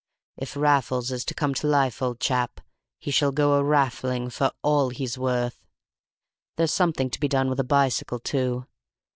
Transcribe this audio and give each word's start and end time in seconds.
If 0.35 0.55
Raffles 0.57 1.11
is 1.11 1.23
to 1.25 1.35
come 1.35 1.53
to 1.53 1.67
life, 1.67 2.01
old 2.01 2.19
chap, 2.19 2.59
he 2.97 3.11
shall 3.11 3.31
go 3.31 3.53
a 3.53 3.63
Raffling 3.63 4.31
for 4.31 4.51
all 4.63 4.89
he's 4.89 5.15
worth! 5.15 5.63
There's 6.55 6.73
something 6.73 7.11
to 7.11 7.19
be 7.19 7.27
done 7.27 7.49
with 7.51 7.59
a 7.59 7.63
bicycle, 7.63 8.17
too. 8.17 8.65